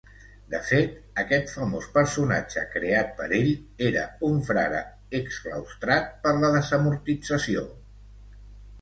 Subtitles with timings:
[0.51, 3.51] De fet, aquest famós personatge, creat per ell,
[3.91, 4.83] era un frare
[5.23, 7.71] exclaustrat per la desamortització.